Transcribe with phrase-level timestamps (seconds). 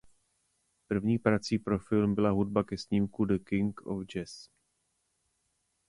[0.87, 4.47] První prací pro film byla hudba ke snímku "The King of Jazz".